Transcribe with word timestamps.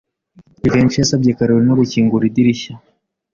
Jivency 0.61 0.97
yasabye 1.01 1.31
Kalorina 1.37 1.73
gukingura 1.81 2.23
idirishya. 2.29 2.73